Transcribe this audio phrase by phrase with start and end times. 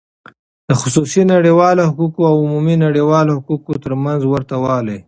[0.67, 4.97] د خصوصی نړیوالو حقوقو او عمومی نړیوالو حقوقو تر منځ ورته والی: